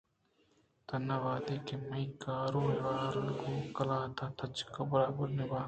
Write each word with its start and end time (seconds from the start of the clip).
تنا 0.87 1.15
وہدے 1.23 1.55
کہ 1.65 1.73
منی 1.87 2.05
کار 2.23 2.53
ءُاحوال 2.61 3.15
گوں 3.39 3.59
قلات 3.75 4.17
ءَ 4.23 4.35
تچک 4.37 4.75
ءُبرابر 4.81 5.27
نہ 5.37 5.43
بنت 5.49 5.59